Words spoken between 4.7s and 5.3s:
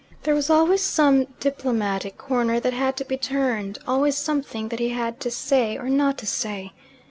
he had to